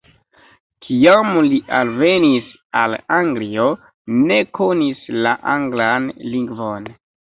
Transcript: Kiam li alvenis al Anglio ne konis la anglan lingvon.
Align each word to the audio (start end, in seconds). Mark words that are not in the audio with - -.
Kiam 0.85 1.27
li 1.49 1.59
alvenis 1.79 2.49
al 2.83 2.97
Anglio 3.19 3.67
ne 4.23 4.39
konis 4.61 5.05
la 5.27 5.35
anglan 5.57 6.09
lingvon. 6.35 6.91